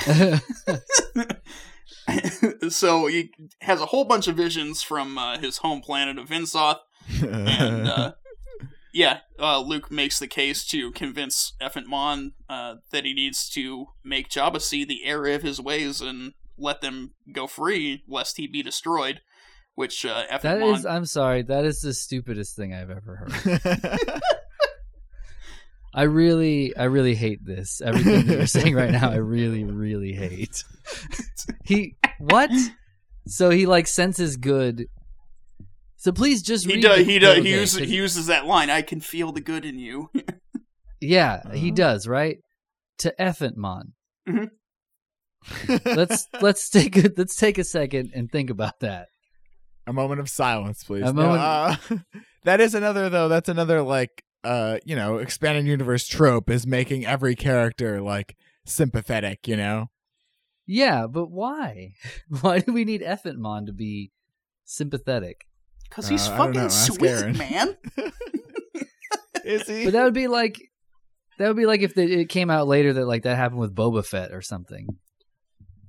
[2.68, 6.78] so he has a whole bunch of visions from uh, his home planet of Vinsoth,
[7.22, 8.12] and uh,
[8.92, 13.86] yeah, uh, Luke makes the case to convince Ephant Mon uh, that he needs to
[14.04, 18.46] make Jabba see the error of his ways and let them go free, lest he
[18.46, 19.20] be destroyed.
[19.74, 23.16] Which uh, Ephant That Mon is, I'm sorry, that is the stupidest thing I've ever
[23.16, 23.90] heard.
[25.96, 27.80] I really, I really hate this.
[27.80, 30.64] Everything that you're saying right now, I really, really hate.
[31.64, 32.50] he what?
[33.26, 34.86] So he like senses good.
[35.96, 36.82] So please just he read.
[36.82, 36.98] does.
[36.98, 37.38] the- He does.
[37.38, 38.70] okay, He uses, he uses that line.
[38.70, 40.10] I can feel the good in you.
[41.00, 41.74] Yeah, he Uh-huh.
[41.74, 42.38] does right
[42.98, 43.92] to Ephant Mon.
[44.26, 44.48] Mhm.
[45.84, 49.08] Let's let's take a, let's take a second and think about that.
[49.86, 51.02] a moment of silence, please.
[51.02, 51.76] A No, moment- uh,
[52.44, 53.28] that is another though.
[53.28, 59.46] That's another like uh, you know, expanded universe trope is making every character like sympathetic.
[59.48, 59.90] You know,
[60.66, 61.94] Yeah, but why?
[62.40, 64.12] Why do we need Ephant Mon to be
[64.64, 65.46] sympathetic?
[65.88, 67.76] Because he's Uh, fucking sweet, man.
[69.44, 69.84] is he?
[69.84, 70.58] But that would be like
[71.38, 73.74] that would be like if the, it came out later that like that happened with
[73.74, 74.86] Boba Fett or something.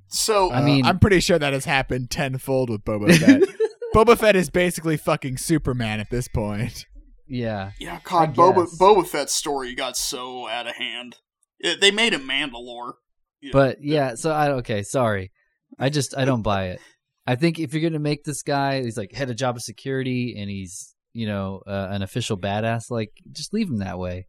[0.08, 3.42] So I mean- Uh, I'm pretty sure that has happened tenfold with Boba Fett.
[3.96, 6.86] Boba Fett is basically fucking Superman at this point.
[7.28, 8.78] Yeah, Yeah, God, Boba guess.
[8.78, 11.18] Boba Fett's story got so out of hand.
[11.60, 12.94] It, they made him Mandalore.
[13.42, 13.52] Yeah.
[13.54, 14.16] but yeah.
[14.16, 15.32] So I okay, sorry.
[15.80, 16.80] I just I don't buy it.
[17.28, 20.36] I think if you're gonna make this guy, he's like head of job of security,
[20.38, 22.90] and he's you know uh, an official badass.
[22.90, 24.28] Like just leave him that way.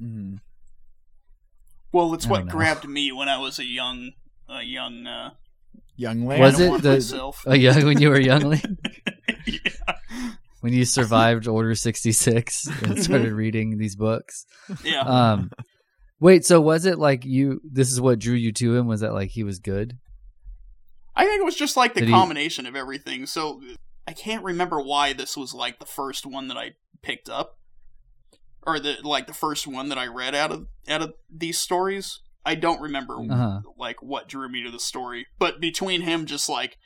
[0.00, 0.36] Mm-hmm.
[1.92, 4.12] Well, it's I what grabbed me when I was a young,
[4.48, 5.06] a young.
[5.06, 5.30] Uh,
[6.00, 6.38] Young Leia.
[6.38, 7.42] Was it the- myself.
[7.46, 8.78] Oh yeah, when you were a youngling,
[9.46, 9.94] yeah,
[10.60, 14.44] when you survived Order sixty six and started reading these books.
[14.84, 15.00] yeah.
[15.02, 15.50] Um,
[16.20, 17.60] wait, so was it like you?
[17.64, 18.86] This is what drew you to him?
[18.86, 19.98] Was that like he was good?
[21.14, 23.26] I think it was just like the Did he- combination of everything.
[23.26, 23.60] So
[24.06, 27.58] I can't remember why this was like the first one that I picked up,
[28.66, 32.20] or the like the first one that I read out of out of these stories.
[32.44, 33.60] I don't remember Uh-huh.
[33.76, 36.78] like what drew me to the story, but between him just like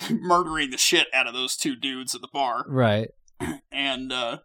[0.10, 3.08] murdering the shit out of those two dudes at the bar, Right.
[3.72, 4.38] and uh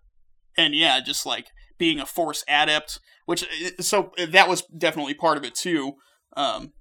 [0.57, 5.37] and yeah just like being a force adept which uh, so that was definitely part
[5.37, 5.93] of it too
[6.37, 6.71] um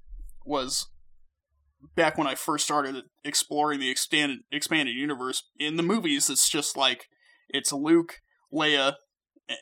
[0.46, 0.86] was
[1.96, 6.76] back when i first started exploring the expanded expanded universe in the movies it's just
[6.76, 7.06] like
[7.48, 8.20] it's luke
[8.52, 8.94] leia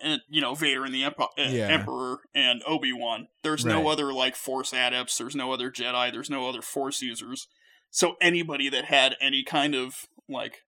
[0.04, 1.68] and you know vader and the Empo- uh, Yeah.
[1.68, 6.48] emperor and obi-wan there's no other like force adepts there's no other jedi there's no
[6.48, 7.48] other force users
[7.92, 10.62] so anybody that had any kind of like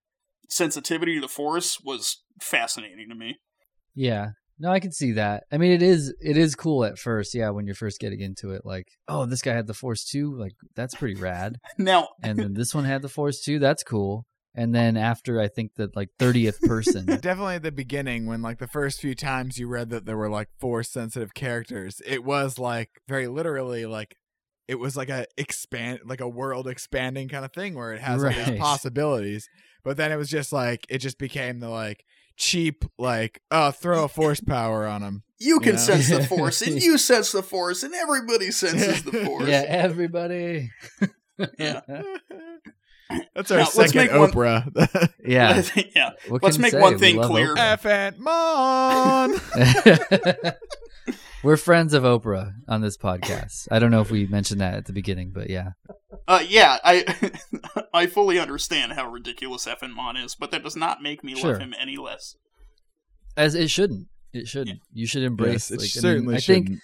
[0.48, 3.38] sensitivity to the force was fascinating to me.
[3.94, 4.32] Yeah.
[4.58, 5.44] No, I can see that.
[5.50, 8.50] I mean, it is it is cool at first, yeah, when you're first getting into
[8.50, 8.62] it.
[8.64, 10.36] Like, oh, this guy had the Force too.
[10.36, 11.58] Like, that's pretty rad.
[11.78, 13.58] Now, And then this one had the Force too.
[13.58, 14.26] That's cool.
[14.54, 18.58] And then after I think the like thirtieth person, Definitely at the beginning, when like
[18.58, 22.56] the first few times you read that there were like force sensitive characters, it was
[22.58, 24.14] like very literally like
[24.68, 28.22] it was like a expand like a world expanding kind of thing where it has
[28.22, 28.46] all Right.
[28.46, 29.48] these possibilities.
[29.84, 32.04] But then it was just like it just became the like
[32.36, 35.22] cheap like oh throw a force power on them.
[35.38, 35.78] you can Yeah.
[35.80, 39.48] sense the force, and you sense the force, and everybody senses the force.
[39.48, 40.70] yeah, everybody,
[41.58, 41.80] Yeah.
[43.34, 45.10] That's our Now, let's second make one- Oprah.
[45.24, 45.62] yeah.
[45.94, 46.10] yeah.
[46.28, 46.80] What Let's can make say?
[46.80, 47.54] one We thing love clear.
[47.54, 47.72] Oprah.
[47.74, 49.34] Ephant Mon.
[51.44, 53.68] We're friends of Oprah on this podcast.
[53.70, 55.72] I don't know if we mentioned that at the beginning, but yeah.
[56.26, 57.04] Uh, yeah, I
[57.94, 61.52] I fully understand how ridiculous Ephant Mon is, but that does not make me Sure.
[61.52, 62.36] love him any less.
[63.36, 64.08] As it shouldn't.
[64.32, 64.80] It shouldn't.
[64.92, 65.70] You should embrace.
[65.70, 66.82] yes, it like, I mean, certainly I think shouldn't.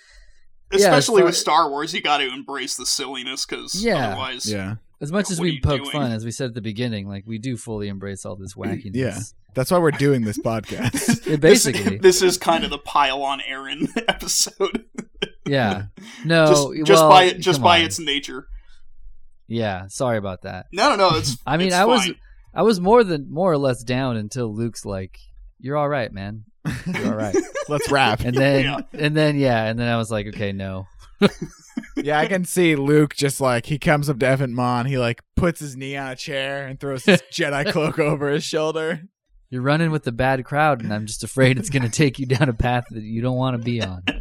[0.73, 4.09] Yeah, Especially far- with Star Wars, you got to embrace the silliness because Yeah.
[4.11, 4.77] otherwise, Yeah.
[5.01, 5.91] As much as we you poke doing?
[5.93, 8.95] fun, as we said at the beginning, like we do fully embrace all this wackiness.
[8.95, 9.19] Yeah.
[9.55, 11.27] That's why we're doing this podcast.
[11.27, 11.99] It basically.
[11.99, 14.85] this, is kind of the pile on Aaron episode.
[15.47, 15.85] yeah.
[16.25, 16.47] No.
[16.47, 17.85] just just well, by it, just by on.
[17.87, 18.47] its nature.
[19.49, 19.87] Yeah.
[19.89, 20.67] Sorry about that.
[20.73, 21.17] No, no, no.
[21.17, 21.37] It's.
[21.47, 22.17] I mean, it's I was fine.
[22.55, 25.19] I was more than more or less down until Luke's like,
[25.59, 26.45] "You're all right, man.
[26.87, 27.37] You're all right."
[27.69, 28.21] Let's wrap.
[28.21, 28.79] And then Yeah.
[28.93, 30.87] and then yeah, and then I was like, "Okay, no."
[31.97, 35.23] Yeah, I can see Luke just like he comes up to Ephant Mon, he like
[35.37, 39.03] puts his knee on a chair and throws his Jedi cloak over his shoulder.
[39.51, 42.27] You're running with the bad crowd, and I'm just afraid it's going to take you
[42.27, 44.03] down a path that you don't want to be on.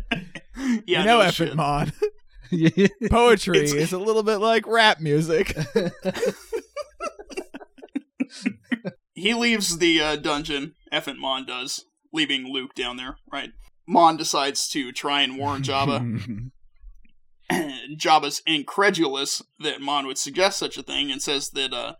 [0.86, 1.56] Yeah, you know, no Evan shit.
[1.56, 1.92] Mon,
[3.10, 5.56] poetry It's- is a little bit like rap music.
[9.14, 10.74] he leaves the uh, dungeon.
[10.92, 13.18] Ephant Mon does, leaving Luke down there.
[13.32, 13.52] Right.
[13.88, 16.50] Mon decides to try and warn Jabba.
[17.98, 21.96] Jabba's incredulous that Mon would suggest such a thing and says that uh,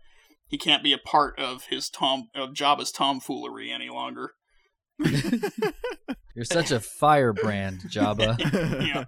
[0.46, 4.32] he can't be a part of his tom of Jabba's tomfoolery any longer.
[6.34, 8.38] You're such a firebrand, Jabba.
[8.86, 9.04] yeah.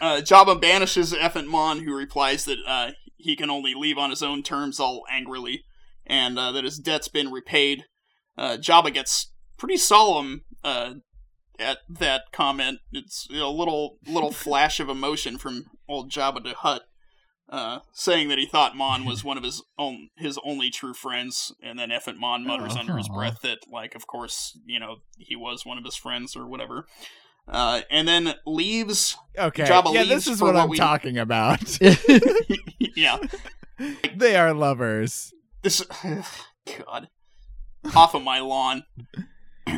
[0.00, 4.22] Uh, Jabba banishes Ephant Mon, who replies that uh, he can only leave on his
[4.22, 5.64] own terms all angrily,
[6.06, 7.84] and uh, that his debt's been repaid.
[8.36, 10.94] Uh, Jabba gets pretty solemn uh,
[11.58, 12.78] at that comment.
[12.92, 16.82] It's a little little flash of emotion from old Jabba the Hutt,
[17.48, 21.52] uh, saying that he thought Mon was one of his own his only true friends,
[21.62, 22.80] and then Ephant Mon mutters Oh.
[22.80, 23.14] under his Aw.
[23.14, 26.86] breath that, like, of course, you know, he was one of his friends or whatever.
[27.50, 29.16] Uh, and then leaves.
[29.38, 31.78] okay, Jabba yeah, leaves this is what, what I'm we- talking about.
[32.78, 33.16] yeah,
[34.14, 35.32] they are lovers.
[35.62, 35.82] this.
[36.84, 37.08] God,
[37.96, 38.82] off of my lawn.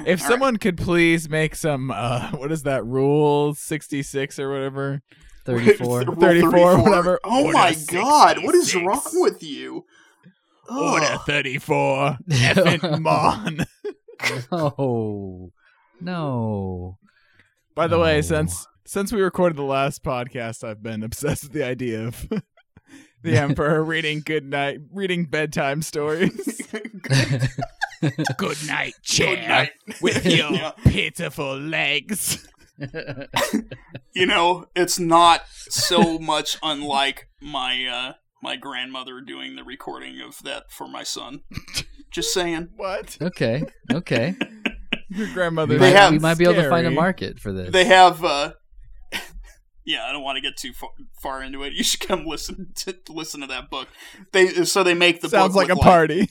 [0.07, 4.51] If All someone could please make some, uh, what is that rule sixty six or
[4.53, 5.03] whatever?
[5.47, 6.03] 34.
[6.03, 7.19] Rule 34, whatever.
[7.25, 9.85] Oh Order my god, what is wrong with you?
[10.71, 11.21] Order Ugh.
[11.27, 12.19] thirty four.
[12.29, 13.65] Effing Mon.
[14.53, 15.51] No.
[16.01, 16.99] No.
[17.75, 21.65] By the way, since since we recorded the last podcast, I've been obsessed with the
[21.65, 22.29] idea of
[23.23, 26.69] the Emperor reading good night, reading bedtime stories.
[28.37, 29.71] Good night, chair, Good night.
[30.01, 30.73] with your Yeah.
[30.85, 32.47] pitiful legs.
[34.13, 40.39] You know, it's not so much unlike my uh my grandmother doing the recording of
[40.45, 41.41] that for my son.
[42.11, 42.71] Just saying.
[42.77, 43.19] What?
[43.21, 43.63] okay.
[43.93, 44.35] Okay.
[45.11, 45.75] Your grandmother?
[45.79, 47.71] They might, have- we might be able to find a market for this.
[47.73, 48.53] They have uh
[49.85, 50.91] Yeah, I don't want to get too far,
[51.23, 51.73] far into it.
[51.73, 53.89] You should come listen to listen to that book.
[54.33, 56.29] They so they make the Sounds book like a with, party.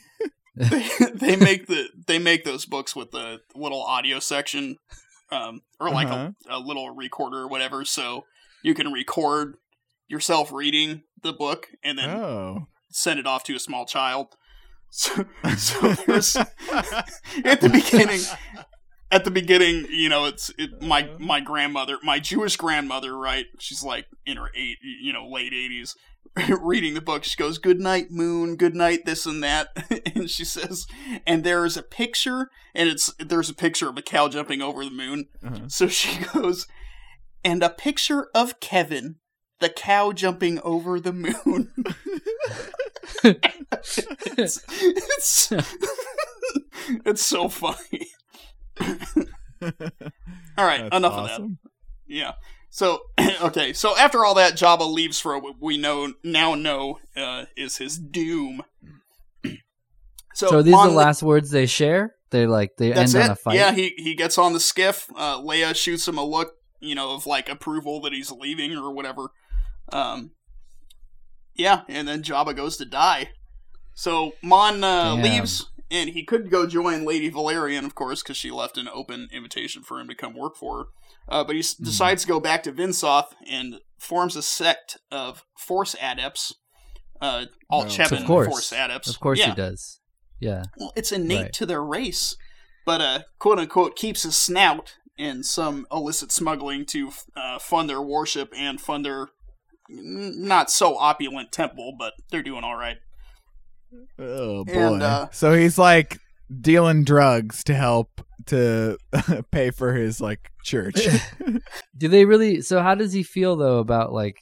[0.59, 4.77] They, they make the they make those books with the little audio section
[5.31, 6.31] um or like Uh-huh.
[6.49, 8.25] a, a little recorder or whatever so
[8.63, 9.55] you can record
[10.07, 12.67] yourself reading the book and then Oh.
[12.91, 14.35] send it off to a small child
[14.91, 15.25] so,
[15.57, 18.21] so there's at the beginning
[19.11, 23.83] at the beginning you know it's it, my my grandmother my jewish grandmother right she's
[23.83, 25.95] like in her eight you know late 80s
[26.61, 29.67] reading the book she goes good night moon good night this and that
[30.15, 30.85] and she says
[31.25, 34.91] and there's a picture and it's there's a picture of a cow jumping over the
[34.91, 35.67] moon Uh-huh.
[35.67, 36.67] so she goes
[37.43, 39.15] and a picture of kevin
[39.59, 41.73] the cow jumping over the moon
[43.23, 45.51] it's, it's,
[47.05, 48.07] it's so funny.
[49.61, 51.57] all right, That's enough of that.
[52.07, 52.33] Yeah.
[52.69, 53.01] So
[53.41, 57.77] okay, so after all that, Jabba leaves for what we know now know uh, is
[57.77, 58.63] his doom.
[60.35, 62.15] So, so are these on the last words they share?
[62.29, 63.25] They like they That's end it.
[63.25, 63.55] on a fight.
[63.55, 65.09] Yeah, he he gets on the skiff.
[65.13, 68.93] Uh, Leia shoots him a look, you know, of like approval that he's leaving or
[68.93, 69.31] whatever.
[69.91, 70.31] Um,
[71.55, 73.31] yeah, and then Jabba goes to die.
[73.95, 78.52] So Mon uh, leaves, and he could go join Lady Valarian, of course, because she
[78.52, 80.86] left an open invitation for him to come work for her.
[81.28, 81.84] Uh, but he s Hmm.
[81.86, 86.54] decides to go back to Vinsoth and forms a sect of Force adepts.
[87.21, 87.89] Uh, all No.
[87.89, 89.10] Chevin of course, Force adepts.
[89.10, 89.49] Of course yeah.
[89.49, 89.99] he does.
[90.39, 90.63] Yeah.
[90.78, 91.54] Well, it's innate Right.
[91.54, 92.36] to their race,
[92.86, 98.02] but uh, quote unquote keeps his snout in some illicit smuggling to uh, fund their
[98.02, 99.28] worship and fund their
[99.89, 102.97] not so opulent temple, but they're doing all right.
[104.17, 104.93] Oh boy.
[104.93, 106.19] And, uh, so he's like
[106.62, 108.97] dealing drugs to help to
[109.52, 111.08] pay for his like church.
[111.97, 112.62] Do they really?
[112.62, 114.38] So how does he feel though about like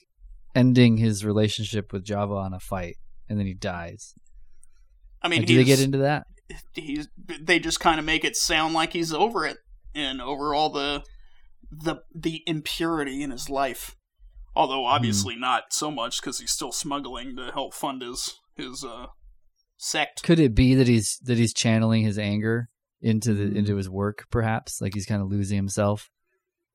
[0.56, 2.98] ending his relationship with Jabba on a fight
[3.30, 4.14] and then he dies?
[5.22, 6.28] I mean, Like, do they get into that?
[6.74, 7.10] he's
[7.42, 9.58] they just kind of make it sound like he's over it
[9.94, 11.04] and over all the
[11.70, 13.96] the the impurity in his life.
[14.56, 19.08] Although obviously not so much because he's still smuggling to help fund his his uh,
[19.78, 20.24] sect.
[20.24, 22.70] Could it be that he's that he's channeling his anger
[23.02, 23.78] into the into mm.
[23.78, 24.26] his work?
[24.32, 26.10] Perhaps like he's kind of losing himself.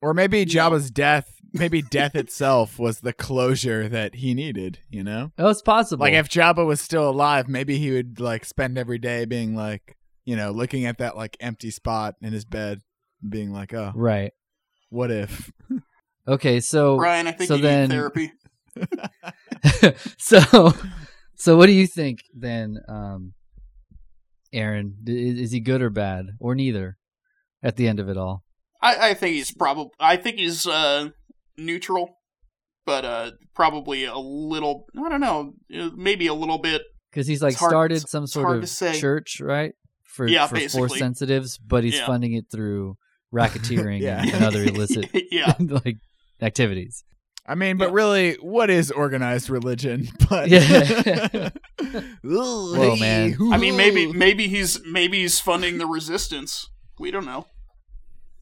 [0.01, 5.31] or maybe Jabba's death, maybe death itself was the closure that he needed, you know?
[5.37, 6.03] Oh, it's possible.
[6.03, 9.97] Like if Jabba was still alive, maybe he would like spend every day being like,
[10.25, 12.81] you know, looking at that like empty spot in his bed
[13.27, 14.31] being like, "Oh, right.
[14.89, 15.51] what if?"
[16.27, 16.59] Okay.
[16.61, 18.31] So Brian, I think so you then- need therapy.
[20.17, 20.73] so
[21.43, 23.33] so what do you think then, um,
[24.53, 24.95] Aaron?
[25.05, 26.97] Is, is he good or bad or neither?
[27.61, 28.43] At the end of it all,
[28.81, 29.91] I, I think he's probably.
[29.99, 31.09] I think he's uh,
[31.57, 32.09] neutral,
[32.85, 34.85] but uh, probably a little.
[34.97, 35.53] I don't know.
[35.73, 36.81] uh, Maybe a little bit.
[37.09, 39.73] because he's like It's hard- started some sort of church, right?
[40.03, 40.89] For Yeah, for basically.
[40.89, 42.05] force sensitives, but he's Yeah.
[42.05, 42.95] funding it through
[43.33, 44.21] racketeering Yeah.
[44.21, 45.53] and, and other illicit yeah.
[45.59, 45.95] like
[46.41, 47.03] activities.
[47.45, 47.95] I mean, but Yeah.
[47.95, 50.07] really, what is organized religion?
[50.29, 51.49] But Yeah.
[52.23, 53.35] Whoa, Whoa, man.
[53.51, 56.69] I mean, maybe maybe he's maybe he's funding the resistance.
[56.99, 57.47] We don't know.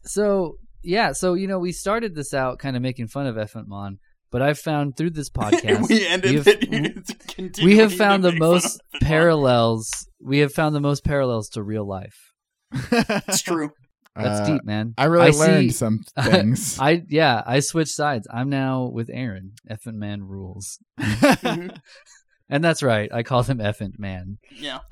[0.03, 3.67] So yeah, so you know, we started this out kind of making fun of Ephant
[3.67, 3.97] Mon,
[4.31, 7.59] but I've found through this podcast we ended we have, it.
[7.63, 9.89] we have found the most parallels.
[10.21, 12.33] We have found the most parallels to real life.
[12.73, 13.71] It's true.
[14.15, 14.93] That's Uh, deep, man.
[14.97, 16.78] I really I learned see- some things.
[16.80, 18.28] I yeah, I switched sides.
[18.32, 19.54] I'm now with Aaron.
[19.69, 21.76] Effing man rules, Mhm.
[22.50, 23.12] and that's right.
[23.13, 24.38] I call him Effing man.
[24.54, 24.80] Yeah,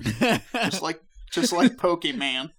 [0.54, 1.00] just like
[1.32, 2.50] just like Pokemon.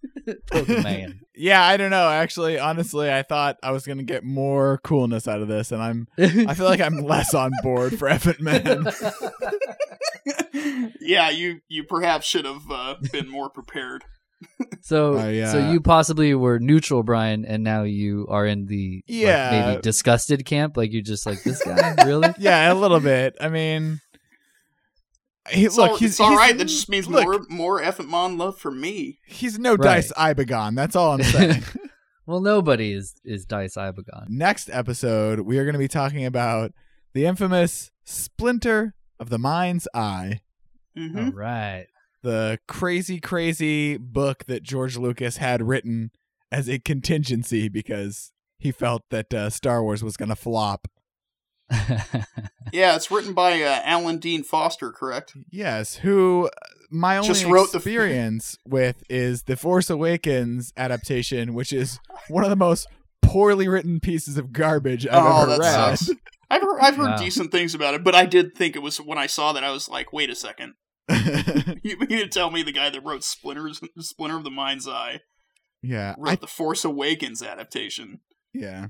[0.52, 1.19] Pokemon.
[1.36, 2.08] yeah, I don't know.
[2.10, 6.08] Actually, honestly, I thought I was gonna get more coolness out of this, and I'm.
[6.17, 8.86] I feel like I'm less on board for Effort Man.
[11.00, 14.04] yeah, you you perhaps should have uh, been more prepared.
[14.82, 15.51] So, Uh, yeah.
[15.51, 20.45] so you possibly were neutral, Brian, and now you are in the like, maybe disgusted
[20.45, 20.75] camp.
[20.77, 22.30] Like you're just like this guy, really?
[22.39, 23.36] yeah, a little bit.
[23.39, 24.01] I mean,
[25.49, 26.58] he, It's look, all, he's it's all he's- right.
[26.58, 29.19] That just means look, more more Ephant Mon love for me.
[29.25, 29.82] He's no Right.
[30.01, 30.75] dice Ibagon.
[30.75, 31.63] That's all I'm saying.
[32.27, 34.30] Well, nobody is is Dice Ibagon.
[34.30, 36.71] Next episode, we are going to be talking about
[37.13, 40.41] the infamous Splinter of the Mind's Eye,
[40.95, 41.88] hmm All right.
[42.21, 46.12] The crazy, crazy book that George Lucas had written
[46.51, 50.88] as a contingency because he felt that uh, Star Wars was going to flop.
[52.73, 55.34] Yeah, it's written by uh, Alan Dean Foster, correct?
[55.49, 61.53] Yes, who uh, my only Just wrote the- experience with is the Force Awakens adaptation,
[61.53, 62.88] which is one of the most
[63.21, 65.97] poorly written pieces of garbage I've oh, ever read.
[65.99, 66.17] sucks.
[66.49, 67.17] I've heard, I've heard Wow.
[67.17, 69.71] decent things about it, but I did think it was when I saw that I
[69.71, 70.75] was like, wait a second.
[71.84, 75.21] You mean to tell me the guy that wrote Splinters, Splinter of the Mind's Eye
[75.82, 78.19] yeah, wrote I, the Force Awakens adaptation?
[78.54, 78.88] yeah.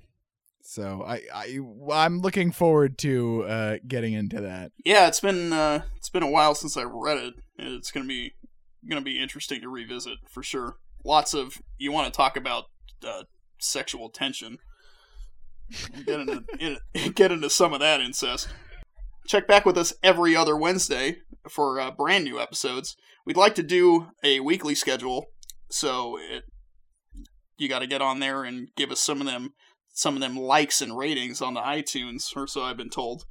[0.63, 1.59] So I, I
[1.91, 4.71] I'm looking forward to uh, getting into that.
[4.85, 7.33] Yeah, it's been uh, it's been a while since I read it.
[7.57, 8.33] It's gonna be
[8.87, 10.77] gonna be interesting to revisit for sure.
[11.03, 12.65] Lots of you want to talk about
[13.05, 13.23] uh,
[13.59, 14.59] sexual tension.
[16.05, 16.77] Get into in,
[17.15, 18.49] get into some of that incest.
[19.27, 21.17] Check back with us every other Wednesday
[21.49, 22.95] for uh, brand new episodes.
[23.25, 25.27] We'd like to do a weekly schedule,
[25.69, 26.43] so it,
[27.57, 29.53] you got to get on there and give us some of them
[29.93, 33.25] some of them likes and ratings on the iTunes, or so I've been told.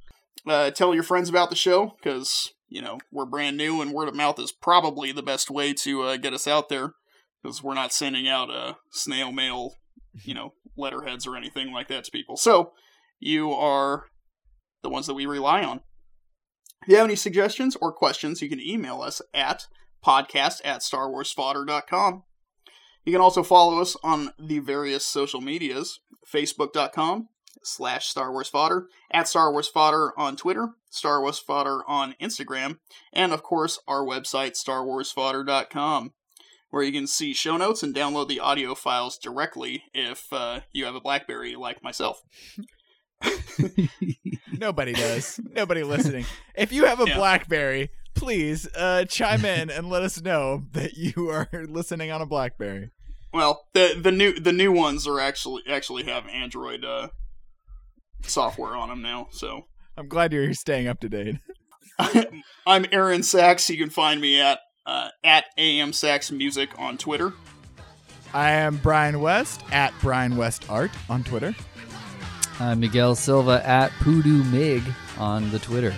[0.47, 4.07] Uh, tell your friends about the show because you know we're brand new and word
[4.07, 6.93] of mouth is probably the best way to uh, get us out there
[7.41, 9.75] because we're not sending out uh, snail mail
[10.23, 12.37] you know letterheads or anything like that to people.
[12.37, 12.73] So
[13.19, 14.05] you are
[14.81, 15.81] the ones that we rely on
[16.81, 19.67] if you have any suggestions or questions you can email us at
[20.05, 22.23] podcast at starwarsfodder.com
[23.05, 25.99] You can also follow us on the various social medias
[26.31, 27.27] facebook.com
[27.63, 32.79] slash Star Wars Fodder, at Star Wars Fodder on Twitter, Star Wars Fodder on Instagram,
[33.13, 36.13] and of course our website, starwarsfodder.com,
[36.69, 40.85] where you can see show notes and download the audio files directly if uh, you
[40.85, 42.21] have a Blackberry like myself.
[44.57, 45.39] Nobody does.
[45.55, 46.25] Nobody listening.
[46.55, 47.17] If you have a Yeah.
[47.17, 52.25] BlackBerry, please uh, chime in and let us know that you are listening on a
[52.25, 52.91] BlackBerry.
[53.33, 57.09] Well, the the new the new ones are actually actually have Android uh,
[58.23, 59.27] software on them now.
[59.31, 59.67] So
[59.97, 61.37] I'm glad you're staying up to date.
[62.67, 63.69] I'm Aaron Sachs.
[63.69, 67.33] You can find me at uh, at am Sachs Music on Twitter.
[68.33, 71.53] I am Brian West at Brian West Art on Twitter.
[72.61, 74.83] I'm Miguel Silva at Poodoo Mig
[75.17, 75.95] on the Twitter.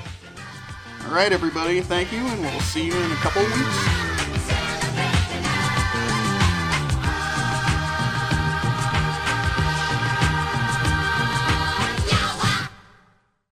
[1.06, 1.82] All right, everybody.
[1.82, 4.33] Thank you, and we'll see you in a couple weeks.